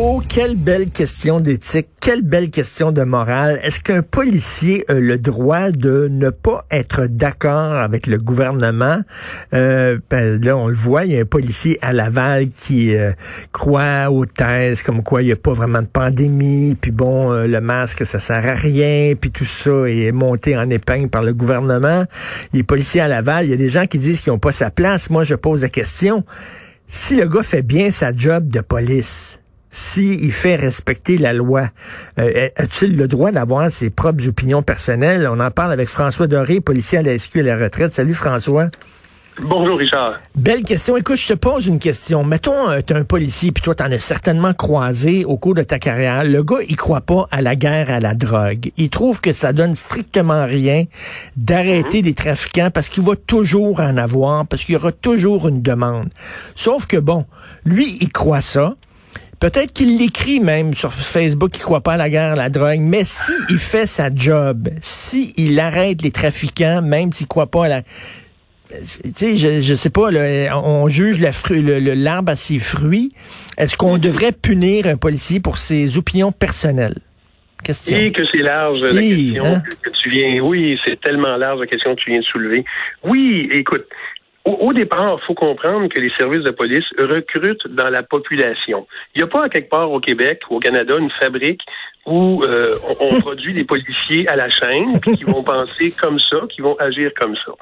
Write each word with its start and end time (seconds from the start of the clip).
Oh, 0.00 0.22
quelle 0.28 0.54
belle 0.54 0.90
question 0.90 1.40
d'éthique, 1.40 1.88
quelle 2.00 2.22
belle 2.22 2.50
question 2.50 2.92
de 2.92 3.02
morale. 3.02 3.58
Est-ce 3.64 3.80
qu'un 3.80 4.02
policier 4.02 4.84
a 4.86 4.94
le 4.94 5.18
droit 5.18 5.72
de 5.72 6.06
ne 6.08 6.30
pas 6.30 6.64
être 6.70 7.06
d'accord 7.06 7.74
avec 7.74 8.06
le 8.06 8.16
gouvernement? 8.16 9.00
Euh, 9.54 9.98
ben, 10.08 10.40
là, 10.40 10.56
on 10.56 10.68
le 10.68 10.74
voit, 10.74 11.04
il 11.04 11.14
y 11.14 11.18
a 11.18 11.22
un 11.22 11.24
policier 11.24 11.80
à 11.82 11.92
Laval 11.92 12.48
qui 12.50 12.94
euh, 12.94 13.10
croit 13.50 14.08
aux 14.12 14.24
thèses 14.24 14.84
comme 14.84 15.02
quoi 15.02 15.22
il 15.22 15.26
n'y 15.26 15.32
a 15.32 15.36
pas 15.36 15.52
vraiment 15.52 15.82
de 15.82 15.88
pandémie, 15.88 16.76
puis 16.80 16.92
bon, 16.92 17.32
euh, 17.32 17.48
le 17.48 17.60
masque, 17.60 18.06
ça 18.06 18.20
sert 18.20 18.46
à 18.46 18.54
rien, 18.54 19.14
puis 19.20 19.32
tout 19.32 19.46
ça 19.46 19.88
est 19.88 20.12
monté 20.12 20.56
en 20.56 20.70
épingle 20.70 21.08
par 21.08 21.24
le 21.24 21.34
gouvernement. 21.34 22.04
Les 22.52 22.62
policiers 22.62 23.00
à 23.00 23.08
Laval, 23.08 23.46
il 23.46 23.50
y 23.50 23.54
a 23.54 23.56
des 23.56 23.70
gens 23.70 23.86
qui 23.86 23.98
disent 23.98 24.20
qu'ils 24.20 24.32
n'ont 24.32 24.38
pas 24.38 24.52
sa 24.52 24.70
place. 24.70 25.10
Moi, 25.10 25.24
je 25.24 25.34
pose 25.34 25.62
la 25.62 25.70
question. 25.70 26.24
Si 26.86 27.16
le 27.16 27.26
gars 27.26 27.42
fait 27.42 27.62
bien 27.62 27.90
sa 27.90 28.14
job 28.14 28.46
de 28.46 28.60
police, 28.60 29.40
s'il 29.78 30.32
fait 30.32 30.56
respecter 30.56 31.18
la 31.18 31.32
loi, 31.32 31.68
euh, 32.18 32.48
a-t-il 32.56 32.96
le 32.96 33.06
droit 33.06 33.30
d'avoir 33.30 33.70
ses 33.70 33.90
propres 33.90 34.26
opinions 34.28 34.62
personnelles? 34.62 35.28
On 35.30 35.38
en 35.38 35.52
parle 35.52 35.72
avec 35.72 35.88
François 35.88 36.26
Doré, 36.26 36.60
policier 36.60 36.98
à 36.98 37.02
la 37.02 37.16
SQ 37.16 37.36
à 37.38 37.42
la 37.42 37.56
retraite. 37.56 37.94
Salut 37.94 38.14
François. 38.14 38.70
Bonjour 39.40 39.78
Richard. 39.78 40.14
Belle 40.34 40.64
question. 40.64 40.96
Écoute, 40.96 41.18
je 41.18 41.28
te 41.28 41.34
pose 41.34 41.68
une 41.68 41.78
question. 41.78 42.24
Mettons, 42.24 42.70
euh, 42.70 42.80
tu 42.84 42.92
es 42.92 42.96
un 42.96 43.04
policier, 43.04 43.52
puis 43.52 43.62
toi, 43.62 43.76
tu 43.76 43.84
en 43.84 43.92
as 43.92 44.00
certainement 44.00 44.52
croisé 44.52 45.24
au 45.24 45.36
cours 45.36 45.54
de 45.54 45.62
ta 45.62 45.78
carrière. 45.78 46.24
Le 46.24 46.42
gars, 46.42 46.58
il 46.68 46.74
croit 46.74 47.02
pas 47.02 47.28
à 47.30 47.40
la 47.40 47.54
guerre 47.54 47.88
à 47.88 48.00
la 48.00 48.14
drogue. 48.14 48.72
Il 48.76 48.90
trouve 48.90 49.20
que 49.20 49.32
ça 49.32 49.52
donne 49.52 49.76
strictement 49.76 50.44
rien 50.44 50.86
d'arrêter 51.36 52.02
des 52.02 52.14
trafiquants 52.14 52.70
parce 52.74 52.88
qu'il 52.88 53.04
va 53.04 53.14
toujours 53.14 53.78
en 53.78 53.96
avoir, 53.96 54.44
parce 54.44 54.64
qu'il 54.64 54.72
y 54.72 54.76
aura 54.76 54.90
toujours 54.90 55.46
une 55.46 55.62
demande. 55.62 56.08
Sauf 56.56 56.86
que 56.86 56.96
bon, 56.96 57.24
lui, 57.64 57.96
il 58.00 58.10
croit 58.10 58.40
ça. 58.40 58.74
Peut-être 59.40 59.72
qu'il 59.72 59.98
l'écrit 59.98 60.40
même 60.40 60.74
sur 60.74 60.92
Facebook 60.92 61.52
qu'il 61.52 61.62
croit 61.62 61.80
pas 61.80 61.92
à 61.94 61.96
la 61.96 62.10
guerre, 62.10 62.32
à 62.32 62.34
la 62.34 62.48
drogue, 62.48 62.80
mais 62.80 63.04
si 63.04 63.32
il 63.48 63.58
fait 63.58 63.86
sa 63.86 64.12
job, 64.12 64.68
si 64.80 65.32
il 65.36 65.60
arrête 65.60 66.02
les 66.02 66.10
trafiquants, 66.10 66.82
même 66.82 67.12
s'il 67.12 67.28
croit 67.28 67.46
pas 67.46 67.66
à 67.66 67.68
la... 67.68 67.82
Tu 67.82 69.12
sais, 69.14 69.36
je, 69.38 69.62
je 69.62 69.74
sais 69.74 69.90
pas, 69.90 70.10
là, 70.10 70.60
on 70.62 70.88
juge 70.88 71.20
l'arbre 71.20 71.54
le, 71.54 71.78
le, 71.78 72.06
à 72.06 72.36
ses 72.36 72.58
fruits. 72.58 73.12
Est-ce 73.56 73.76
qu'on 73.76 73.96
devrait 73.96 74.32
punir 74.32 74.86
un 74.86 74.96
policier 74.96 75.40
pour 75.40 75.56
ses 75.56 75.96
opinions 75.96 76.32
personnelles? 76.32 76.98
Question. 77.64 77.96
Et 77.96 78.12
que 78.12 78.22
c'est 78.30 78.42
large 78.42 78.82
la 78.82 79.00
question 79.00 79.44
hein? 79.44 79.62
que 79.82 79.90
tu 79.90 80.10
viens. 80.10 80.40
Oui, 80.42 80.78
c'est 80.84 81.00
tellement 81.00 81.36
large 81.36 81.60
la 81.60 81.66
question 81.66 81.94
que 81.94 82.00
tu 82.00 82.10
viens 82.10 82.20
de 82.20 82.24
soulever. 82.24 82.64
Oui, 83.04 83.48
écoute, 83.52 83.86
au, 84.48 84.72
départ, 84.72 85.18
il 85.20 85.26
faut 85.26 85.34
comprendre 85.34 85.88
que 85.88 86.00
les 86.00 86.10
services 86.18 86.42
de 86.42 86.50
police 86.50 86.84
recrutent 86.98 87.66
dans 87.68 87.88
la 87.88 88.02
population. 88.02 88.86
Il 89.14 89.18
n'y 89.18 89.24
a 89.24 89.26
pas 89.26 89.48
quelque 89.48 89.68
part 89.68 89.90
au 89.90 90.00
Québec 90.00 90.42
ou 90.50 90.56
au 90.56 90.60
Canada 90.60 90.96
une 90.98 91.10
fabrique 91.10 91.62
où 92.06 92.42
euh, 92.44 92.74
on, 93.00 93.20
produit 93.20 93.52
des 93.52 93.64
policiers 93.64 94.28
à 94.28 94.36
la 94.36 94.48
chaîne 94.48 95.00
qui 95.00 95.24
vont 95.24 95.42
penser 95.42 95.92
comme 95.98 96.18
ça, 96.18 96.38
qui 96.48 96.60
vont 96.60 96.76
agir 96.78 97.10
comme 97.18 97.36
ça. 97.36 97.52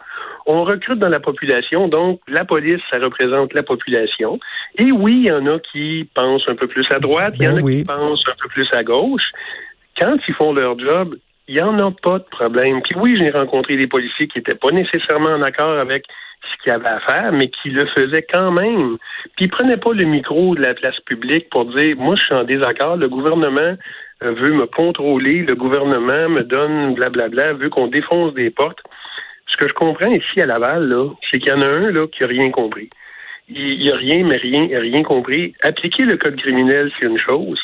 On 0.46 0.62
recrute 0.64 0.98
dans 0.98 1.08
la 1.08 1.18
population, 1.18 1.88
donc 1.88 2.20
la 2.28 2.44
police, 2.44 2.80
ça 2.90 2.98
représente 2.98 3.52
la 3.54 3.64
population. 3.64 4.38
Et 4.78 4.92
oui, 4.92 5.22
il 5.24 5.28
y 5.28 5.32
en 5.32 5.46
a 5.46 5.58
qui 5.58 6.08
pensent 6.14 6.48
un 6.48 6.54
peu 6.54 6.68
plus 6.68 6.86
à 6.90 7.00
droite, 7.00 7.34
il 7.38 7.44
y 7.44 7.48
en 7.48 7.56
a 7.56 7.62
ben 7.62 7.66
qui 7.66 7.84
pensent 7.84 8.24
un 8.28 8.36
peu 8.40 8.48
plus 8.48 8.68
à 8.72 8.84
gauche. 8.84 9.30
Quand 10.00 10.16
ils 10.28 10.34
font 10.34 10.52
leur 10.52 10.78
job, 10.78 11.16
il 11.48 11.54
n'y 11.54 11.60
en 11.60 11.78
a 11.78 11.90
pas 11.90 12.18
de 12.18 12.24
problème. 12.24 12.82
Puis 12.82 12.94
oui, 12.96 13.18
j'ai 13.20 13.30
rencontré 13.30 13.76
des 13.76 13.86
policiers 13.86 14.26
qui 14.28 14.38
n'étaient 14.38 14.54
pas 14.54 14.70
nécessairement 14.70 15.30
en 15.30 15.42
accord 15.42 15.78
avec 15.78 16.04
ce 16.42 16.62
qu'il 16.62 16.72
avait 16.72 16.88
à 16.88 17.00
faire, 17.00 17.32
mais 17.32 17.48
qui 17.48 17.70
le 17.70 17.86
faisait 17.86 18.26
quand 18.30 18.52
même. 18.52 18.98
Puis 19.36 19.46
il 19.46 19.50
prenait 19.50 19.76
pas 19.76 19.92
le 19.92 20.04
micro 20.04 20.54
de 20.54 20.62
la 20.62 20.74
place 20.74 20.98
publique 21.00 21.48
pour 21.50 21.64
dire 21.66 21.96
moi 21.96 22.14
je 22.16 22.22
suis 22.22 22.34
en 22.34 22.44
désaccord, 22.44 22.96
le 22.96 23.08
gouvernement 23.08 23.76
euh, 24.22 24.32
veut 24.32 24.52
me 24.52 24.66
contrôler, 24.66 25.42
le 25.42 25.54
gouvernement 25.54 26.28
me 26.28 26.42
donne 26.42 26.94
blablabla, 26.94 27.54
veut 27.54 27.70
qu'on 27.70 27.88
défonce 27.88 28.34
des 28.34 28.50
portes. 28.50 28.80
Ce 29.46 29.56
que 29.56 29.68
je 29.68 29.74
comprends 29.74 30.10
ici 30.10 30.40
à 30.40 30.46
Laval, 30.46 30.88
là, 30.88 31.08
c'est 31.30 31.38
qu'il 31.38 31.50
y 31.50 31.52
en 31.52 31.62
a 31.62 31.66
un 31.66 31.90
là 31.90 32.06
qui 32.08 32.24
a 32.24 32.26
rien 32.26 32.50
compris. 32.50 32.90
Il 33.48 33.78
n'y 33.78 33.90
a 33.90 33.96
rien, 33.96 34.24
mais 34.24 34.36
rien, 34.36 34.68
rien 34.72 35.02
compris. 35.02 35.54
Appliquer 35.62 36.04
le 36.04 36.16
code 36.16 36.36
criminel, 36.36 36.90
c'est 36.98 37.06
une 37.06 37.18
chose. 37.18 37.60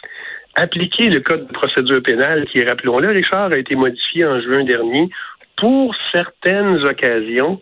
Appliquer 0.55 1.09
le 1.09 1.21
code 1.21 1.47
de 1.47 1.53
procédure 1.53 2.03
pénale, 2.03 2.47
qui, 2.47 2.63
rappelons-le, 2.63 3.09
Richard, 3.09 3.53
a 3.53 3.59
été 3.59 3.75
modifié 3.75 4.27
en 4.27 4.41
juin 4.41 4.65
dernier 4.65 5.09
pour 5.57 5.95
certaines 6.13 6.83
occasions 6.85 7.61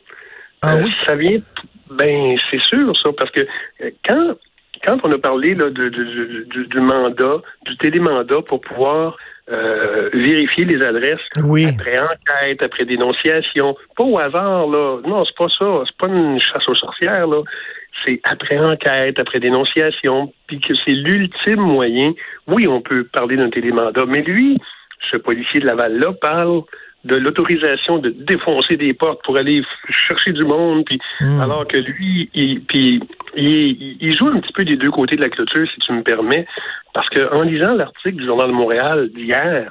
ah 0.62 0.74
euh, 0.74 0.82
oui? 0.84 0.92
ça 1.06 1.14
vient, 1.14 1.38
ben 1.90 2.36
c'est 2.50 2.60
sûr 2.62 2.92
ça, 3.02 3.10
parce 3.16 3.30
que 3.30 3.40
euh, 3.82 3.90
quand 4.06 4.34
quand 4.84 4.98
on 5.04 5.12
a 5.12 5.18
parlé 5.18 5.54
là, 5.54 5.70
de, 5.70 5.88
du, 5.88 6.80
mandat, 6.80 7.42
du 7.66 7.76
télémandat 7.76 8.42
pour 8.46 8.60
pouvoir 8.60 9.16
euh, 9.50 10.10
vérifier 10.12 10.64
les 10.64 10.84
adresses 10.84 11.18
après 11.36 11.98
enquête, 11.98 12.62
après 12.62 12.84
dénonciation, 12.84 13.76
pas 13.96 14.04
au 14.04 14.18
hasard 14.18 14.66
là, 14.68 14.98
non 15.06 15.24
c'est 15.24 15.36
pas 15.36 15.48
ça, 15.58 15.82
c'est 15.86 15.96
pas 15.96 16.08
une 16.08 16.38
chasse 16.38 16.68
aux 16.68 16.74
sorcières 16.74 17.26
là, 17.26 17.42
c'est 18.04 18.20
après 18.24 18.58
enquête, 18.58 19.18
après 19.18 19.40
dénonciation, 19.40 20.32
puis 20.46 20.60
que 20.60 20.74
c'est 20.84 20.94
l'ultime 20.94 21.60
moyen. 21.60 22.12
Oui, 22.46 22.66
on 22.68 22.80
peut 22.80 23.04
parler 23.04 23.36
d'un 23.36 23.50
télémandat, 23.50 24.04
mais 24.06 24.22
lui, 24.22 24.58
ce 25.12 25.18
policier 25.18 25.60
de 25.60 25.66
Laval 25.66 25.98
là 25.98 26.12
parle 26.12 26.62
de 27.04 27.16
l'autorisation 27.16 27.98
de 27.98 28.10
défoncer 28.10 28.76
des 28.76 28.92
portes 28.92 29.22
pour 29.24 29.38
aller 29.38 29.62
chercher 30.08 30.32
du 30.32 30.44
monde, 30.44 30.84
puis 30.84 30.98
hmm. 31.20 31.40
alors 31.40 31.66
que 31.66 31.78
lui, 31.78 32.28
il, 32.34 32.62
puis 32.62 33.00
il, 33.36 34.16
joue 34.18 34.28
un 34.28 34.40
petit 34.40 34.52
peu 34.52 34.64
des 34.64 34.76
deux 34.76 34.90
côtés 34.90 35.16
de 35.16 35.22
la 35.22 35.30
clôture, 35.30 35.66
si 35.72 35.80
tu 35.80 35.92
me 35.92 36.02
permets, 36.02 36.46
parce 36.92 37.08
que 37.08 37.32
en 37.34 37.42
lisant 37.42 37.74
l'article 37.74 38.16
du 38.16 38.26
Journal 38.26 38.48
de 38.48 38.52
Montréal 38.52 39.08
d'hier, 39.14 39.70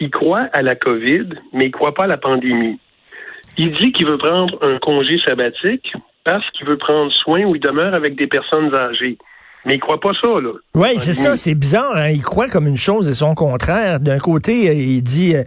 il 0.00 0.10
croit 0.10 0.48
à 0.52 0.62
la 0.62 0.76
COVID, 0.76 1.28
mais 1.52 1.66
il 1.66 1.70
croit 1.70 1.94
pas 1.94 2.04
à 2.04 2.08
la 2.08 2.18
pandémie. 2.18 2.78
Il 3.56 3.72
dit 3.78 3.92
qu'il 3.92 4.06
veut 4.06 4.18
prendre 4.18 4.58
un 4.62 4.78
congé 4.78 5.20
sabbatique 5.26 5.92
parce 6.24 6.48
qu'il 6.50 6.66
veut 6.66 6.76
prendre 6.76 7.12
soin 7.12 7.44
ou 7.44 7.56
il 7.56 7.60
demeure 7.60 7.94
avec 7.94 8.14
des 8.14 8.26
personnes 8.26 8.72
âgées. 8.74 9.18
Mais 9.68 9.74
il 9.74 9.80
croit 9.80 10.00
pas 10.00 10.12
ça, 10.18 10.28
là. 10.28 10.52
Oui, 10.74 10.88
c'est 10.98 11.12
ça, 11.12 11.36
c'est 11.36 11.54
bizarre. 11.54 11.94
Hein? 11.94 12.08
Il 12.08 12.22
croit 12.22 12.48
comme 12.48 12.66
une 12.66 12.78
chose 12.78 13.06
et 13.06 13.12
son 13.12 13.34
contraire. 13.34 14.00
D'un 14.00 14.18
côté, 14.18 14.70
euh, 14.70 14.72
il 14.72 15.02
dit 15.02 15.36
euh, 15.36 15.44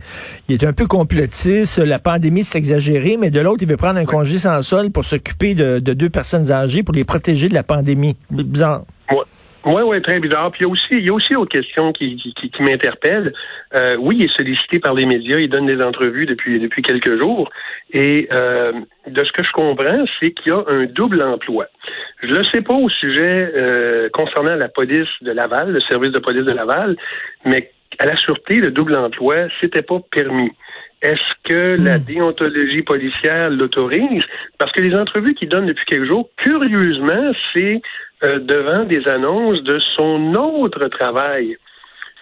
il 0.48 0.54
est 0.54 0.64
un 0.64 0.74
peu 0.74 0.86
complotiste, 0.86 1.80
la 1.80 1.98
pandémie 1.98 2.44
c'est 2.44 2.59
exagéré, 2.59 3.18
mais 3.20 3.32
de 3.32 3.40
l'autre, 3.40 3.64
il 3.64 3.68
veut 3.68 3.78
prendre 3.78 3.98
un 3.98 4.06
congé 4.06 4.38
sans 4.38 4.62
sol 4.62 4.92
pour 4.92 5.06
s'occuper 5.06 5.56
de, 5.56 5.80
deux 5.80 6.09
personnes 6.12 6.52
âgées 6.52 6.84
pour 6.84 6.94
les 6.94 7.04
protéger 7.04 7.50
de 7.50 7.56
la 7.56 7.64
pandémie. 7.64 8.16
Bizarre. 8.30 8.84
Oui, 9.64 9.82
oui, 9.84 10.02
très 10.02 10.20
bizarre. 10.20 10.52
Puis 10.52 10.62
il 10.62 10.64
y 10.64 10.70
a 10.70 10.72
aussi, 10.72 10.88
il 10.92 11.06
y 11.06 11.10
a 11.10 11.14
aussi 11.14 11.36
autre 11.36 11.52
question 11.52 11.94
qui, 11.94 12.16
qui, 12.16 12.50
qui, 12.50 12.64
m'interpelle. 12.64 13.32
Euh, 13.76 13.96
oui, 14.00 14.18
il 14.20 14.26
est 14.26 14.36
sollicité 14.36 14.80
par 14.80 14.96
les 14.96 15.06
médias, 15.06 15.38
il 15.38 15.50
donne 15.50 15.68
des 15.68 15.82
entrevues 15.82 16.26
depuis 16.26 16.60
depuis 16.60 16.82
quelques 16.82 17.22
jours. 17.22 17.50
Et 17.94 18.28
euh, 18.32 18.74
de 19.08 19.24
ce 19.24 19.32
que 19.32 19.44
je 19.44 19.52
comprends, 19.52 20.04
c'est 20.20 20.32
qu'il 20.32 20.52
y 20.52 20.56
a 20.56 20.64
un 20.68 20.86
double 20.86 21.22
emploi. 21.22 21.68
Je 22.24 22.30
ne 22.30 22.40
le 22.40 22.44
sais 22.46 22.62
pas 22.62 22.74
au 22.74 22.90
sujet 22.90 23.52
euh, 23.56 24.10
concernant 24.14 24.56
la 24.56 24.68
police 24.68 25.10
de 25.22 25.32
Laval, 25.32 25.72
le 25.74 25.80
service 25.82 26.12
de 26.12 26.20
police 26.20 26.46
de 26.46 26.54
Laval, 26.54 26.96
mais 27.46 27.72
à 28.00 28.06
la 28.06 28.16
sûreté, 28.16 28.56
le 28.56 28.72
double 28.72 28.96
emploi, 28.96 29.48
c'était 29.60 29.84
pas 29.84 30.00
permis. 30.12 30.52
Est-ce 31.04 31.50
que 31.50 31.84
la 31.84 31.98
hmm. 31.98 32.04
déontologie 32.04 32.84
policière 32.84 33.50
l'autorise? 33.50 34.24
Parce 34.58 34.72
que 34.72 34.82
les 34.82 34.96
entrevues 34.96 35.34
qu'il 35.34 35.50
donne 35.50 35.66
depuis 35.66 35.86
quelques 35.86 36.08
jours, 36.08 36.30
curieusement, 36.38 37.32
c'est 37.54 37.82
euh, 38.24 38.40
devant 38.40 38.84
des 38.84 39.08
annonces 39.08 39.62
de 39.64 39.80
son 39.96 40.36
autre 40.36 40.88
travail. 40.88 41.58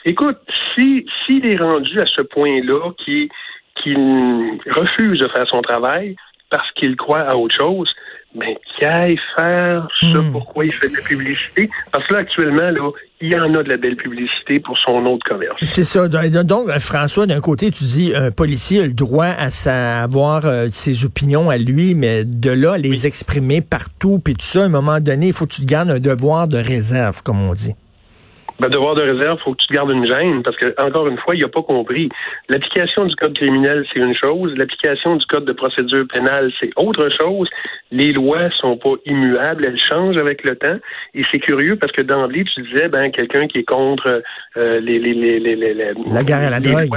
Écoute, 0.05 0.37
si 0.73 1.05
s'il 1.25 1.45
est 1.45 1.57
rendu 1.57 1.99
à 1.99 2.05
ce 2.05 2.21
point-là, 2.21 2.91
qui 2.97 3.29
qui 3.75 3.93
refuse 3.93 5.19
de 5.19 5.27
faire 5.29 5.47
son 5.47 5.61
travail 5.61 6.15
parce 6.49 6.69
qu'il 6.71 6.95
croit 6.95 7.21
à 7.21 7.35
autre 7.35 7.55
chose, 7.55 7.93
ben, 8.35 8.55
qu'il 8.77 8.87
aille 8.87 9.19
faire 9.35 9.87
ça, 10.01 10.07
hmm. 10.07 10.31
pourquoi 10.31 10.65
il 10.65 10.71
fait 10.71 10.89
de 10.89 10.95
la 10.95 11.01
publicité? 11.01 11.69
Parce 11.91 12.07
que 12.07 12.13
là, 12.13 12.19
actuellement, 12.19 12.69
là, 12.69 12.91
il 13.21 13.33
y 13.33 13.35
en 13.35 13.53
a 13.53 13.63
de 13.63 13.69
la 13.69 13.77
belle 13.77 13.95
publicité 13.95 14.59
pour 14.59 14.77
son 14.77 15.05
autre 15.05 15.25
commerce. 15.27 15.57
C'est 15.61 15.83
ça. 15.83 16.07
Donc, 16.07 16.69
François, 16.79 17.25
d'un 17.25 17.41
côté, 17.41 17.71
tu 17.71 17.83
dis, 17.83 18.13
un 18.15 18.31
policier 18.31 18.81
a 18.81 18.85
le 18.85 18.93
droit 18.93 19.25
à 19.25 19.49
savoir 19.49 20.45
euh, 20.45 20.67
ses 20.69 21.05
opinions 21.05 21.49
à 21.49 21.57
lui, 21.57 21.95
mais 21.95 22.23
de 22.23 22.51
là, 22.51 22.77
les 22.77 23.07
exprimer 23.07 23.61
partout, 23.61 24.19
puis 24.23 24.35
tout 24.35 24.45
ça, 24.45 24.61
à 24.61 24.65
un 24.65 24.69
moment 24.69 24.99
donné, 24.99 25.27
il 25.27 25.33
faut 25.33 25.45
que 25.45 25.53
tu 25.53 25.61
te 25.61 25.67
gardes 25.67 25.89
un 25.89 25.99
devoir 25.99 26.47
de 26.47 26.57
réserve, 26.57 27.23
comme 27.23 27.41
on 27.41 27.53
dit. 27.53 27.73
Ben, 28.59 28.69
devoir 28.69 28.95
de 28.95 29.01
réserve, 29.01 29.39
faut 29.39 29.53
que 29.53 29.61
tu 29.61 29.67
te 29.67 29.73
gardes 29.73 29.91
une 29.91 30.05
gêne 30.05 30.43
parce 30.43 30.57
que 30.57 30.73
encore 30.77 31.07
une 31.07 31.17
fois, 31.17 31.35
il 31.35 31.41
n'a 31.41 31.47
pas 31.47 31.63
compris. 31.63 32.09
L'application 32.49 33.05
du 33.05 33.15
code 33.15 33.33
criminel, 33.35 33.85
c'est 33.91 33.99
une 33.99 34.15
chose. 34.15 34.53
L'application 34.57 35.15
du 35.15 35.25
code 35.27 35.45
de 35.45 35.53
procédure 35.53 36.05
pénale, 36.11 36.51
c'est 36.59 36.71
autre 36.75 37.07
chose. 37.21 37.47
Les 37.91 38.11
lois 38.11 38.49
sont 38.59 38.77
pas 38.77 38.95
immuables, 39.05 39.65
elles 39.65 39.79
changent 39.79 40.19
avec 40.19 40.43
le 40.43 40.55
temps. 40.55 40.77
Et 41.13 41.23
c'est 41.31 41.39
curieux 41.39 41.77
parce 41.77 41.91
que 41.93 42.01
d'emblée, 42.01 42.43
tu 42.43 42.61
disais, 42.63 42.89
ben 42.89 43.11
quelqu'un 43.11 43.47
qui 43.47 43.59
est 43.59 43.63
contre 43.63 44.21
euh, 44.57 44.79
les, 44.79 44.99
les, 44.99 45.13
les, 45.13 45.39
les, 45.39 45.55
la 45.55 46.23
guerre 46.23 46.39
à 46.39 46.49
la 46.49 46.59
drogue, 46.59 46.89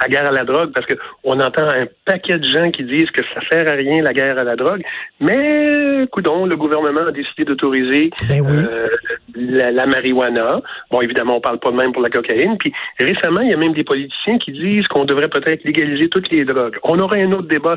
la 0.00 0.08
guerre 0.08 0.26
à 0.26 0.32
la 0.32 0.44
drogue, 0.44 0.70
parce 0.72 0.86
que 0.86 0.94
on 1.22 1.40
entend 1.40 1.68
un 1.68 1.86
paquet 2.04 2.38
de 2.38 2.46
gens 2.46 2.70
qui 2.70 2.84
disent 2.84 3.10
que 3.10 3.22
ça 3.34 3.40
sert 3.50 3.68
à 3.68 3.72
rien 3.72 4.02
la 4.02 4.12
guerre 4.12 4.38
à 4.38 4.44
la 4.44 4.56
drogue. 4.56 4.82
Mais, 5.20 6.06
coudon, 6.10 6.46
le 6.46 6.56
gouvernement 6.56 7.06
a 7.08 7.12
décidé 7.12 7.44
d'autoriser 7.44 8.10
ben 8.28 8.44
euh, 8.44 8.88
la, 9.34 9.70
la 9.70 9.86
marijuana. 9.86 10.60
Bon, 10.90 11.00
évidemment, 11.00 11.36
on 11.36 11.40
parle 11.40 11.58
pas 11.58 11.70
de 11.70 11.76
même 11.76 11.92
pour 11.92 12.02
la 12.02 12.10
cocaïne. 12.10 12.56
Puis 12.58 12.72
récemment, 12.98 13.40
il 13.40 13.50
y 13.50 13.54
a 13.54 13.56
même 13.56 13.74
des 13.74 13.84
politiciens 13.84 14.38
qui 14.38 14.52
disent 14.52 14.86
qu'on 14.88 15.04
devrait 15.04 15.28
peut-être 15.28 15.64
légaliser 15.64 16.08
toutes 16.08 16.30
les 16.30 16.44
drogues. 16.44 16.76
On 16.82 16.98
aurait 16.98 17.22
un 17.22 17.32
autre 17.32 17.48
débat. 17.48 17.76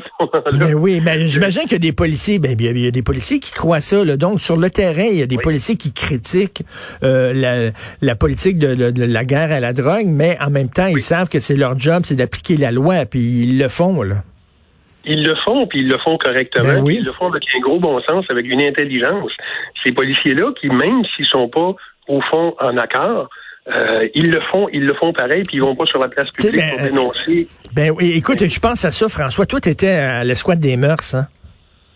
Mais 0.58 0.74
oui, 0.74 1.00
mais 1.02 1.26
j'imagine 1.26 1.62
qu'il 1.62 1.72
y 1.72 1.76
a 1.76 1.78
des 1.78 1.92
policiers, 1.92 2.38
ben, 2.38 2.56
il 2.58 2.84
y 2.84 2.86
a 2.86 2.90
des 2.90 3.02
policiers 3.02 3.40
qui 3.40 3.52
croient 3.52 3.80
ça. 3.80 4.04
Là. 4.04 4.16
Donc, 4.16 4.40
sur 4.40 4.56
le 4.56 4.70
terrain, 4.70 5.06
il 5.10 5.18
y 5.18 5.22
a 5.22 5.26
des 5.26 5.38
policiers 5.38 5.76
qui 5.76 5.92
critiquent 5.92 6.62
euh, 7.02 7.32
la, 7.32 7.70
la, 8.00 8.14
politique 8.16 8.58
de, 8.58 8.90
de, 8.90 9.04
la 9.04 9.24
guerre 9.24 9.52
à 9.52 9.60
la 9.60 9.72
drogue, 9.72 10.06
mais 10.06 10.36
en 10.44 10.50
même 10.50 10.68
temps, 10.68 10.86
ils 10.86 11.02
savent 11.02 11.28
que 11.28 11.40
c'est 11.40 11.56
leur 11.56 11.78
job, 11.78 12.02
c'est 12.08 12.16
d'appliquer 12.16 12.56
la 12.56 12.72
loi, 12.72 13.04
puis 13.04 13.42
ils 13.42 13.58
le 13.58 13.68
font. 13.68 14.02
là. 14.02 14.16
Ils 15.04 15.22
le 15.22 15.34
font, 15.44 15.66
puis 15.66 15.80
ils 15.80 15.88
le 15.88 15.98
font 15.98 16.18
correctement. 16.18 16.64
Ben 16.64 16.82
oui. 16.82 16.96
Ils 17.00 17.04
le 17.04 17.12
font 17.12 17.28
avec 17.28 17.42
un 17.56 17.60
gros 17.60 17.78
bon 17.78 18.00
sens, 18.02 18.24
avec 18.28 18.46
une 18.46 18.60
intelligence. 18.60 19.32
Ces 19.84 19.92
policiers-là, 19.92 20.52
qui 20.60 20.68
même 20.68 21.02
s'ils 21.14 21.26
sont 21.26 21.48
pas 21.48 21.74
au 22.08 22.20
fond 22.30 22.54
en 22.60 22.76
accord, 22.76 23.28
euh, 23.68 24.08
ils 24.14 24.30
le 24.30 24.40
font, 24.50 24.68
ils 24.72 24.84
le 24.84 24.94
font 24.94 25.12
pareil, 25.12 25.42
puis 25.46 25.58
ils 25.58 25.60
vont 25.60 25.76
pas 25.76 25.86
sur 25.86 25.98
la 25.98 26.08
place 26.08 26.30
publique 26.30 26.56
ben, 26.56 26.70
pour 26.70 26.80
dénoncer. 26.80 27.48
Ben 27.72 27.90
oui, 27.90 28.12
écoute, 28.16 28.44
je 28.44 28.60
pense 28.60 28.84
à 28.84 28.90
ça, 28.90 29.08
François. 29.08 29.46
Toi, 29.46 29.60
tu 29.60 29.68
étais 29.68 29.90
à 29.90 30.24
l'escouade 30.24 30.60
des 30.60 30.76
mœurs, 30.76 31.14
hein? 31.14 31.26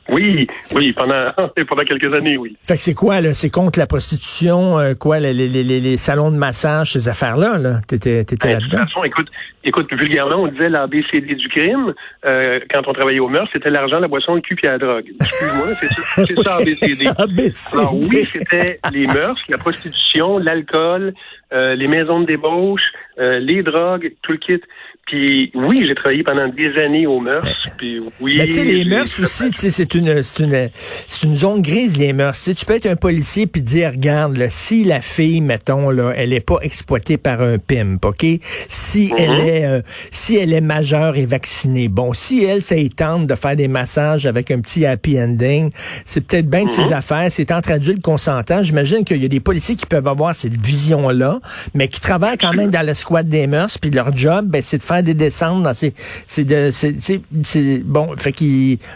Oui, 0.08 0.46
oui, 0.74 0.92
pendant, 0.92 1.30
pendant 1.68 1.82
quelques 1.84 2.12
années, 2.14 2.36
oui. 2.36 2.56
Fait 2.66 2.74
que 2.74 2.80
c'est 2.80 2.94
quoi, 2.94 3.20
là? 3.20 3.34
C'est 3.34 3.50
contre 3.50 3.78
la 3.78 3.86
prostitution, 3.86 4.78
euh, 4.78 4.94
quoi, 4.94 5.20
les, 5.20 5.32
les, 5.32 5.48
les, 5.48 5.80
les, 5.80 5.96
salons 5.96 6.30
de 6.30 6.36
massage, 6.36 6.92
ces 6.92 7.08
affaires-là, 7.08 7.58
là? 7.58 7.80
T'étais, 7.86 8.24
t'étais 8.24 8.48
Ben, 8.48 8.54
là-dedans? 8.54 8.78
De 8.78 8.82
toute 8.82 8.88
façon, 8.88 9.04
écoute, 9.04 9.28
écoute, 9.64 9.92
vulgairement, 9.92 10.42
on 10.42 10.48
disait 10.48 10.68
l'ABCD 10.68 11.34
du 11.34 11.48
crime. 11.48 11.94
Euh, 12.26 12.60
quand 12.70 12.82
on 12.86 12.92
travaillait 12.92 13.20
au 13.20 13.28
mœurs, 13.28 13.48
c'était 13.52 13.70
l'argent, 13.70 14.00
la 14.00 14.08
boisson, 14.08 14.34
le 14.34 14.40
cul 14.40 14.56
puis 14.56 14.66
la 14.66 14.78
drogue. 14.78 15.06
Excuse-moi, 15.20 15.66
c'est 15.80 15.86
ça, 15.86 16.24
c'est 16.26 16.42
ça 16.42 16.56
ABCD. 16.56 17.06
ABCD. 17.06 17.72
Alors 17.78 17.94
oui, 17.94 18.28
c'était 18.30 18.80
les 18.92 19.06
mœurs, 19.06 19.38
la 19.48 19.58
prostitution, 19.58 20.38
l'alcool, 20.38 21.14
euh, 21.52 21.74
les 21.74 21.88
maisons 21.88 22.20
de 22.20 22.26
débauche, 22.26 22.82
euh, 23.18 23.38
les 23.40 23.62
drogues, 23.62 24.12
tout 24.22 24.32
le 24.32 24.38
kit. 24.38 24.60
Puis 25.06 25.50
oui, 25.54 25.74
j'ai 25.86 25.94
travaillé 25.96 26.22
pendant 26.22 26.46
des 26.48 26.80
années 26.80 27.06
aux 27.08 27.18
mœurs. 27.18 27.44
Puis 27.76 28.00
oui. 28.20 28.36
Mais 28.38 28.46
tu 28.46 28.52
sais, 28.52 28.64
les 28.64 28.84
mœurs 28.84 29.20
aussi, 29.20 29.50
tu 29.50 29.58
sais, 29.58 29.70
c'est 29.70 29.94
une, 29.96 30.22
c'est 30.22 30.44
une, 30.44 30.70
c'est 31.08 31.26
une 31.26 31.34
zone 31.34 31.60
grise, 31.60 31.98
les 31.98 32.12
mœurs. 32.12 32.36
Tu 32.40 32.64
peux 32.64 32.74
être 32.74 32.86
un 32.86 32.94
policier 32.94 33.48
puis 33.48 33.62
dire, 33.62 33.90
regarde, 33.90 34.36
là, 34.36 34.48
si 34.48 34.84
la 34.84 35.00
fille, 35.00 35.40
mettons, 35.40 35.90
là, 35.90 36.12
elle 36.16 36.32
est 36.32 36.40
pas 36.46 36.58
exploitée 36.62 37.16
par 37.18 37.42
un 37.42 37.58
pimp, 37.58 38.02
OK? 38.04 38.24
Si 38.68 39.08
Mhm. 39.10 39.18
elle 39.18 39.40
est, 39.40 39.66
euh, 39.66 39.80
si 40.12 40.36
elle 40.36 40.52
est 40.52 40.60
majeure 40.60 41.16
et 41.16 41.26
vaccinée, 41.26 41.88
bon, 41.88 42.12
si 42.12 42.44
elle, 42.44 42.62
ça 42.62 42.76
tente 42.96 43.26
de 43.26 43.34
faire 43.34 43.56
des 43.56 43.68
massages 43.68 44.24
avec 44.26 44.52
un 44.52 44.60
petit 44.60 44.86
happy 44.86 45.20
ending, 45.20 45.72
c'est 46.06 46.24
peut-être 46.26 46.48
bien 46.48 46.60
de 46.60 46.66
Mhm. 46.66 46.70
ses 46.70 46.92
affaires, 46.92 47.26
c'est 47.30 47.50
entre 47.50 47.72
adultes 47.72 48.02
consentants. 48.02 48.62
J'imagine 48.62 49.04
qu'il 49.04 49.20
y 49.20 49.24
a 49.24 49.28
des 49.28 49.40
policiers 49.40 49.74
qui 49.74 49.86
peuvent 49.86 50.06
avoir 50.08 50.34
cette 50.36 50.54
vision-là, 50.56 51.40
mais 51.74 51.88
qui 51.88 52.00
travaillent 52.00 52.38
quand 52.38 52.52
même 52.54 52.70
dans 52.70 52.84
la 52.84 52.94
squad 52.94 53.28
des 53.28 53.46
mœurs, 53.46 53.78
puis 53.78 53.90
leur 53.90 54.16
job, 54.16 54.46
ben, 54.48 54.62
c'est 54.62 54.78
de 54.78 54.82
faire 54.82 55.02
des 55.02 55.14
descentes 55.14 55.62
dans 55.62 55.74
ces, 55.74 55.92
c'est 56.26 56.44
de, 56.44 56.70
c'est, 56.72 56.94
c'est, 57.00 57.20
c'est- 57.42 57.82
bon, 57.84 58.16
fait 58.16 58.32
qu'à 58.32 58.44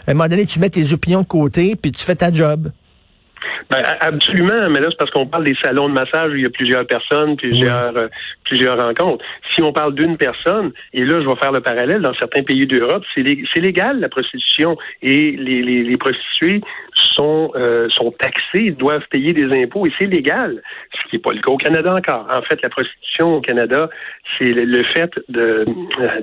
un 0.07 0.13
moment 0.13 0.27
donné, 0.27 0.45
tu 0.45 0.59
mets 0.59 0.69
tes 0.69 0.93
opinions 0.93 1.21
de 1.21 1.27
côté, 1.27 1.75
puis 1.75 1.91
tu 1.91 2.03
fais 2.03 2.15
ta 2.15 2.31
job. 2.31 2.69
Ben, 3.69 3.83
absolument, 3.99 4.69
mais 4.69 4.79
là, 4.79 4.87
c'est 4.89 4.97
parce 4.97 5.11
qu'on 5.11 5.25
parle 5.25 5.43
des 5.43 5.55
salons 5.61 5.89
de 5.89 5.93
massage 5.93 6.31
où 6.31 6.35
il 6.35 6.43
y 6.43 6.45
a 6.45 6.49
plusieurs 6.49 6.87
personnes, 6.87 7.35
plusieurs, 7.35 7.95
euh, 7.97 8.07
plusieurs 8.45 8.77
rencontres. 8.77 9.23
Si 9.55 9.61
on 9.61 9.73
parle 9.73 9.93
d'une 9.93 10.15
personne, 10.15 10.71
et 10.93 11.03
là, 11.03 11.21
je 11.21 11.27
vais 11.27 11.35
faire 11.35 11.51
le 11.51 11.59
parallèle, 11.61 12.01
dans 12.01 12.13
certains 12.13 12.43
pays 12.43 12.65
d'Europe, 12.65 13.03
c'est 13.13 13.21
lég- 13.21 13.45
c'est 13.53 13.59
légal, 13.59 13.99
la 13.99 14.07
prostitution, 14.09 14.77
et 15.01 15.31
les, 15.31 15.61
les, 15.63 15.83
les 15.83 15.97
prostituées 15.97 16.61
sont, 17.15 17.51
euh, 17.55 17.87
sont 17.89 18.11
taxées, 18.11 18.71
doivent 18.71 19.07
payer 19.09 19.33
des 19.33 19.45
impôts, 19.61 19.85
et 19.85 19.91
c'est 19.97 20.05
légal, 20.05 20.61
ce 20.93 21.09
qui 21.09 21.15
n'est 21.15 21.21
pas 21.21 21.33
le 21.33 21.41
cas 21.41 21.51
au 21.51 21.57
Canada 21.57 21.93
encore. 21.95 22.27
En 22.31 22.41
fait, 22.41 22.61
la 22.61 22.69
prostitution 22.69 23.35
au 23.35 23.41
Canada, 23.41 23.89
c'est 24.37 24.51
le, 24.51 24.65
le 24.65 24.83
fait 24.83 25.11
de, 25.29 25.65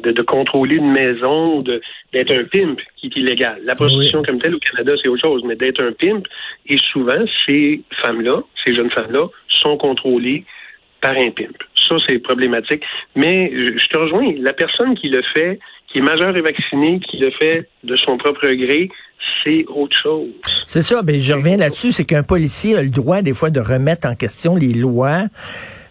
de, 0.03 0.13
de 0.13 0.23
contrôler 0.23 0.77
une 0.77 0.93
maison, 0.93 1.61
de 1.61 1.81
d'être 2.13 2.33
un 2.33 2.45
pimp 2.45 2.81
qui 2.97 3.07
est 3.07 3.17
illégal. 3.17 3.61
La 3.65 3.75
prostitution 3.75 4.23
comme 4.23 4.41
telle 4.41 4.55
au 4.55 4.59
Canada, 4.59 4.95
c'est 5.01 5.09
autre 5.09 5.23
chose, 5.23 5.43
mais 5.45 5.57
d'être 5.57 5.83
un 5.83 5.93
pimp, 5.93 6.27
et 6.67 6.79
souvent, 6.93 7.25
ces 7.45 7.83
femmes-là, 8.03 8.43
ces 8.65 8.75
jeunes 8.75 8.91
femmes-là, 8.91 9.27
sont 9.49 9.77
contrôlées 9.77 10.45
par 11.01 11.13
un 11.13 11.31
pimp. 11.31 11.57
Ça, 11.89 11.97
c'est 12.07 12.19
problématique. 12.19 12.83
Mais 13.15 13.51
je 13.53 13.87
te 13.89 13.97
rejoins, 13.99 14.33
la 14.39 14.55
personne 14.55 14.95
qui 14.97 15.09
le 15.09 15.23
fait, 15.35 15.59
qui 15.89 15.99
est 15.99 16.03
majeure 16.03 16.37
et 16.37 16.41
vaccinée, 16.41 16.99
qui 17.01 17.19
le 17.19 17.31
fait 17.31 17.69
de 17.85 17.97
son 17.97 18.17
propre 18.17 18.49
gré, 18.49 18.89
c'est 19.43 19.65
autre 19.69 19.97
chose. 19.97 20.29
C'est 20.67 20.83
ça, 20.83 21.03
ben, 21.03 21.21
je 21.21 21.35
reviens 21.35 21.57
là-dessus, 21.57 21.93
c'est 21.93 22.05
qu'un 22.05 22.23
policier 22.23 22.77
a 22.77 22.83
le 22.83 22.91
droit, 22.91 23.23
des 23.23 23.35
fois, 23.35 23.51
de 23.51 23.61
remettre 23.61 24.09
en 24.09 24.15
question 24.15 24.57
les 24.57 24.73
lois. 24.73 25.25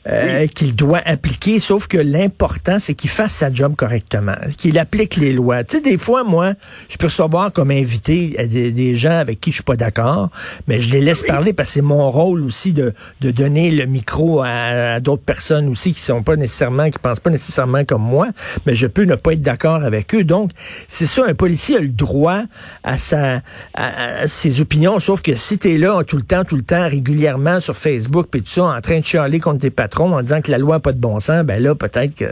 Euh, 0.07 0.47
qu'il 0.47 0.75
doit 0.75 1.01
appliquer, 1.05 1.59
sauf 1.59 1.87
que 1.87 1.97
l'important, 1.97 2.77
c'est 2.79 2.93
qu'il 2.93 3.09
fasse 3.09 3.33
sa 3.33 3.51
job 3.51 3.75
correctement, 3.75 4.35
qu'il 4.57 4.77
applique 4.77 5.15
les 5.15 5.31
lois. 5.31 5.63
Tu 5.63 5.77
sais, 5.77 5.81
des 5.81 5.97
fois, 5.97 6.23
moi, 6.23 6.53
je 6.89 6.97
peux 6.97 7.07
recevoir 7.07 7.53
comme 7.53 7.71
invité 7.71 8.35
à 8.37 8.45
des, 8.45 8.71
des 8.71 8.97
gens 8.97 9.17
avec 9.17 9.39
qui 9.39 9.51
je 9.51 9.55
suis 9.55 9.63
pas 9.63 9.77
d'accord, 9.77 10.29
mais 10.67 10.79
je 10.79 10.89
les 10.89 10.99
laisse 10.99 11.23
parler 11.23 11.53
parce 11.53 11.69
que 11.69 11.73
c'est 11.75 11.81
mon 11.81 12.11
rôle 12.11 12.43
aussi 12.43 12.73
de, 12.73 12.93
de 13.21 13.31
donner 13.31 13.71
le 13.71 13.85
micro 13.85 14.41
à, 14.41 14.95
à 14.95 14.99
d'autres 14.99 15.23
personnes 15.23 15.69
aussi 15.69 15.93
qui 15.93 16.01
sont 16.01 16.21
pas 16.21 16.35
nécessairement, 16.35 16.89
qui 16.89 16.99
pensent 16.99 17.21
pas 17.21 17.29
nécessairement 17.29 17.85
comme 17.85 18.03
moi, 18.03 18.27
mais 18.65 18.75
je 18.75 18.87
peux 18.87 19.03
ne 19.03 19.15
pas 19.15 19.33
être 19.33 19.41
d'accord 19.41 19.83
avec 19.83 20.13
eux. 20.15 20.25
Donc, 20.25 20.51
c'est 20.89 21.05
ça, 21.05 21.23
un 21.25 21.33
policier 21.33 21.77
a 21.77 21.79
le 21.79 21.87
droit 21.87 22.41
à 22.83 22.97
sa, 22.97 23.41
à, 23.73 24.21
à 24.23 24.27
ses 24.27 24.59
opinions, 24.59 24.99
sauf 24.99 25.21
que 25.21 25.33
si 25.35 25.57
tu 25.57 25.73
es 25.73 25.77
là 25.77 26.03
tout 26.03 26.17
le 26.17 26.23
temps, 26.23 26.43
tout 26.43 26.57
le 26.57 26.63
temps, 26.63 26.89
régulièrement 26.89 27.61
sur 27.61 27.75
Facebook, 27.75 28.27
puis 28.29 28.41
tout 28.41 28.49
ça, 28.49 28.63
en 28.65 28.81
train 28.81 28.99
de 28.99 29.05
chialer 29.05 29.39
contre 29.39 29.59
tes 29.59 29.69
patrons 29.69 29.92
en 30.01 30.21
disant 30.21 30.41
que 30.41 30.51
la 30.51 30.57
loi 30.57 30.75
n'a 30.75 30.79
pas 30.79 30.91
de 30.93 30.99
bon 30.99 31.19
sens, 31.19 31.43
ben 31.45 31.61
là, 31.61 31.75
peut-être 31.75 32.15
que 32.15 32.25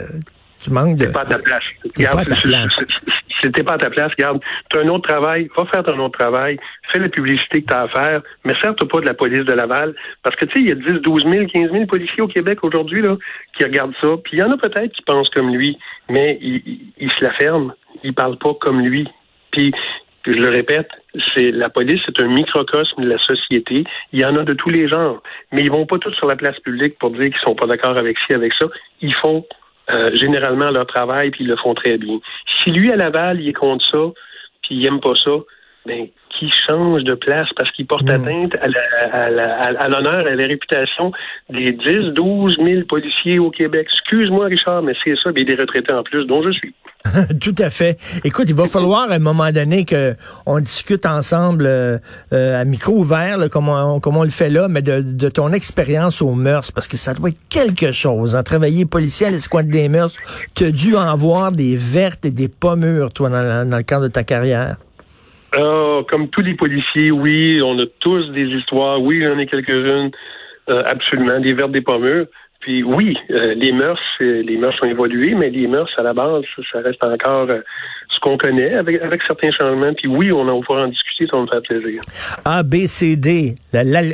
tu 0.59 0.71
manques 0.71 0.97
de... 0.97 1.05
T'es 1.05 1.11
pas 1.11 1.21
à 1.21 1.25
ta 1.25 1.39
place. 1.39 1.63
Pas 2.11 2.19
à 2.21 2.25
ta 2.25 2.35
place. 2.35 2.85
t'es 3.55 3.63
pas 3.63 3.73
à 3.73 3.77
ta 3.79 3.89
place, 3.89 4.11
regarde, 4.17 4.39
tu 4.71 4.77
as 4.77 4.83
un 4.83 4.87
autre 4.89 5.07
travail, 5.09 5.49
va 5.57 5.65
faire 5.65 5.81
ton 5.83 5.97
autre 5.99 6.17
travail, 6.19 6.59
fais 6.93 6.99
la 6.99 7.09
publicité 7.09 7.63
que 7.63 7.67
tu 7.67 7.73
as 7.73 7.81
à 7.81 7.87
faire, 7.87 8.21
mais 8.45 8.53
sers-toi 8.61 8.87
pas 8.87 8.99
de 9.01 9.05
la 9.07 9.15
police 9.15 9.45
de 9.45 9.53
Laval, 9.53 9.95
parce 10.21 10.35
que 10.35 10.45
tu 10.45 10.51
sais, 10.53 10.59
il 10.59 10.69
y 10.69 10.71
a 10.71 10.75
10, 10.75 11.01
12 11.01 11.23
000, 11.23 11.47
15 11.51 11.71
000 11.71 11.85
policiers 11.87 12.21
au 12.21 12.27
Québec 12.27 12.59
aujourd'hui 12.63 13.01
là 13.01 13.17
qui 13.57 13.63
regardent 13.63 13.95
ça, 13.99 14.09
puis 14.23 14.33
il 14.37 14.39
y 14.39 14.43
en 14.43 14.51
a 14.51 14.57
peut-être 14.57 14.91
qui 14.93 15.01
pensent 15.01 15.29
comme 15.31 15.49
lui, 15.55 15.75
mais 16.09 16.37
ils, 16.41 16.61
ils- 16.67 16.93
ils 16.99 17.11
se 17.11 17.23
la 17.23 17.31
ferment, 17.33 17.71
ils 18.03 18.13
parlent 18.13 18.37
pas 18.37 18.53
comme 18.61 18.81
lui. 18.81 19.07
Puis 19.51 19.73
je 20.25 20.33
le 20.39 20.49
répète, 20.49 20.89
c'est 21.35 21.51
la 21.51 21.69
police, 21.69 21.99
c'est 22.05 22.19
un 22.21 22.27
microcosme 22.27 23.03
de 23.03 23.09
la 23.09 23.17
société. 23.17 23.83
Il 24.13 24.19
y 24.19 24.25
en 24.25 24.35
a 24.37 24.43
de 24.43 24.53
tous 24.53 24.69
les 24.69 24.87
genres, 24.87 25.21
mais 25.51 25.61
ils 25.63 25.71
vont 25.71 25.85
pas 25.85 25.97
tous 25.97 26.13
sur 26.13 26.27
la 26.27 26.35
place 26.35 26.59
publique 26.59 26.97
pour 26.99 27.09
dire 27.11 27.29
qu'ils 27.31 27.39
sont 27.45 27.55
pas 27.55 27.65
d'accord 27.67 27.97
avec 27.97 28.17
ci, 28.19 28.33
avec 28.33 28.53
ça. 28.53 28.67
Ils 29.01 29.15
font 29.15 29.45
euh, 29.89 30.13
généralement 30.15 30.69
leur 30.69 30.85
travail 30.85 31.31
puis 31.31 31.43
ils 31.43 31.47
le 31.47 31.57
font 31.57 31.73
très 31.73 31.97
bien. 31.97 32.19
Si 32.63 32.71
lui 32.71 32.91
à 32.91 32.95
Laval 32.95 33.41
il 33.41 33.49
est 33.49 33.53
contre 33.53 33.83
ça, 33.89 33.97
puis 34.63 34.75
il 34.75 34.85
aime 34.85 34.99
pas 35.01 35.15
ça, 35.15 35.31
ben 35.85 36.07
qui 36.29 36.49
change 36.49 37.03
de 37.03 37.13
place 37.15 37.49
parce 37.57 37.69
qu'il 37.71 37.85
porte 37.87 38.07
atteinte 38.13 38.55
à 38.61 38.67
la- 38.67 38.79
à 39.11 39.65
à- 39.65 39.83
à 39.83 39.87
l'honneur, 39.89 40.25
à 40.27 40.35
la 40.35 40.45
réputation 40.47 41.11
des 41.49 41.71
10, 41.71 42.13
12 42.13 42.57
000 42.57 42.83
policiers 42.87 43.37
au 43.39 43.49
Québec. 43.51 43.87
Excuse-moi, 43.91 44.45
Richard, 44.45 44.81
mais 44.83 44.93
c'est 45.03 45.15
ça, 45.17 45.31
mais 45.35 45.43
des 45.43 45.55
retraités 45.55 45.91
en 45.93 46.03
plus, 46.03 46.25
dont 46.25 46.41
je 46.43 46.51
suis. 46.51 46.73
Tout 47.41 47.55
à 47.57 47.69
fait. 47.69 47.97
Écoute, 48.23 48.45
il 48.49 48.55
va 48.55 48.67
falloir 48.67 49.09
à 49.11 49.15
un 49.15 49.19
moment 49.19 49.51
donné 49.51 49.85
que 49.85 50.15
on 50.45 50.59
discute 50.59 51.05
ensemble 51.05 51.65
euh, 51.65 51.97
euh, 52.33 52.61
à 52.61 52.65
micro 52.65 52.93
ouvert, 52.93 53.37
là, 53.37 53.49
comme, 53.49 53.69
on, 53.69 53.99
comme 53.99 54.17
on 54.17 54.23
le 54.23 54.29
fait 54.29 54.49
là, 54.49 54.67
mais 54.67 54.81
de, 54.81 55.01
de 55.01 55.29
ton 55.29 55.51
expérience 55.53 56.21
aux 56.21 56.33
mœurs, 56.33 56.71
parce 56.71 56.87
que 56.87 56.97
ça 56.97 57.13
doit 57.13 57.29
être 57.29 57.49
quelque 57.49 57.91
chose. 57.91 58.35
En 58.35 58.43
travailler 58.43 58.85
policier 58.85 59.27
à 59.27 59.29
l'escouade 59.29 59.67
des 59.67 59.89
mœurs, 59.89 60.15
tu 60.55 60.65
as 60.65 60.71
dû 60.71 60.95
en 60.95 61.15
voir 61.15 61.51
des 61.51 61.75
vertes 61.75 62.25
et 62.25 62.31
des 62.31 62.47
pas 62.47 62.75
mûres, 62.75 63.13
toi, 63.13 63.29
dans, 63.29 63.69
dans 63.69 63.77
le 63.77 63.83
cadre 63.83 64.03
de 64.03 64.11
ta 64.11 64.23
carrière. 64.23 64.77
Ah, 65.57 66.01
comme 66.09 66.29
tous 66.29 66.41
les 66.41 66.55
policiers, 66.55 67.11
oui, 67.11 67.61
on 67.61 67.77
a 67.79 67.85
tous 67.99 68.31
des 68.31 68.45
histoires. 68.45 69.01
Oui, 69.01 69.21
j'en 69.23 69.37
ai 69.37 69.47
quelques-unes, 69.47 70.11
euh, 70.69 70.83
absolument, 70.85 71.39
des 71.39 71.53
vertes, 71.53 71.71
des 71.71 71.81
pommures. 71.81 72.27
Puis 72.61 72.83
oui, 72.83 73.17
euh, 73.31 73.55
les 73.55 73.71
mœurs, 73.71 73.99
euh, 74.21 74.43
les 74.43 74.55
mœurs 74.55 74.75
ont 74.83 74.85
évolué, 74.85 75.33
mais 75.33 75.49
les 75.49 75.65
mœurs, 75.65 75.89
à 75.97 76.03
la 76.03 76.13
base, 76.13 76.43
ça, 76.71 76.79
reste 76.79 77.03
encore 77.03 77.47
euh, 77.51 77.61
ce 78.09 78.19
qu'on 78.21 78.37
connaît 78.37 78.75
avec, 78.75 79.01
avec 79.01 79.21
certains 79.25 79.49
changements. 79.51 79.93
Puis 79.95 80.07
oui, 80.07 80.31
on, 80.31 80.45
va 80.45 80.53
pouvoir 80.53 80.85
en 80.85 80.87
discuter, 80.87 81.25
ça 81.25 81.37
me 81.37 81.47
faire 81.47 81.61
plaisir. 81.63 81.99
A, 82.45 82.61
B, 82.61 82.85
C, 82.85 83.15
D. 83.15 83.55
La, 83.73 83.83
la, 83.83 84.05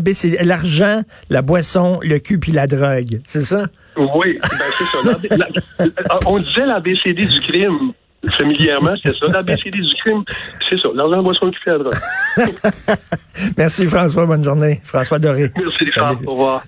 B, 0.00 0.10
C, 0.10 0.36
l'argent, 0.44 1.00
la 1.30 1.40
boisson, 1.40 1.98
le 2.02 2.18
cul 2.18 2.38
puis 2.38 2.52
la 2.52 2.66
drogue. 2.66 3.20
C'est 3.24 3.42
ça? 3.42 3.64
Oui, 3.96 4.38
ben 4.42 4.66
c'est 4.76 4.84
ça. 4.84 6.18
on 6.26 6.38
disait 6.38 6.66
l'ABCD 6.66 7.22
du 7.22 7.40
crime 7.48 7.92
familièrement, 8.28 8.94
c'est 9.02 9.16
ça. 9.16 9.26
L'ABCD 9.28 9.78
du 9.78 9.94
crime, 10.04 10.22
c'est 10.68 10.78
ça. 10.80 10.90
L'argent, 10.94 11.16
la 11.16 11.22
boisson, 11.22 11.46
le 11.46 11.52
cul, 11.52 11.60
la 11.66 11.78
drogue. 11.78 11.94
Merci 13.56 13.86
François, 13.86 14.26
bonne 14.26 14.44
journée. 14.44 14.80
François 14.84 15.18
Doré. 15.18 15.50
Merci, 15.56 15.86
François. 15.92 16.20
Au 16.26 16.32
revoir. 16.32 16.62